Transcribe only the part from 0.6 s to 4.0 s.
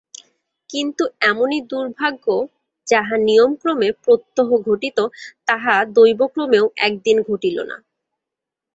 কিন্তু এমনি দুর্ভাগ্য, যাহা নিয়মক্রমে